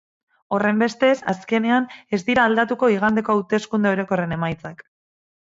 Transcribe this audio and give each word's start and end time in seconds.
Horrenbestez, 0.55 1.11
azkenean 1.33 1.85
ez 2.19 2.21
dira 2.31 2.47
aldatuko 2.51 2.91
igandeko 2.95 3.37
hauteskunde 3.37 3.93
orokorren 3.93 4.35
emaitzak. 4.41 4.85